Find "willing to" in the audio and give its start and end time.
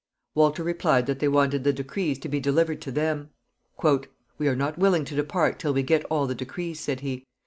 4.79-5.15